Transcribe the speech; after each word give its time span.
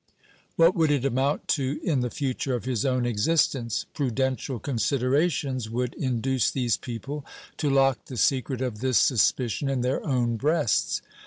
What 0.55 0.73
would 0.75 0.89
it 0.89 1.05
amount 1.05 1.47
to 1.49 1.79
in 1.83 1.99
the 1.99 2.09
future 2.09 2.55
of 2.55 2.65
his 2.65 2.85
own 2.85 3.05
existence? 3.05 3.85
Prudential 3.93 4.57
considerations 4.57 5.69
would 5.69 5.93
induce 5.93 6.49
these 6.49 6.75
people 6.75 7.23
to 7.57 7.69
lock 7.69 8.05
the 8.05 8.17
secret 8.17 8.61
of 8.61 8.79
this 8.79 8.97
suspicion 8.97 9.69
in 9.69 9.81
their 9.81 10.03
own 10.03 10.37
breasts. 10.37 11.03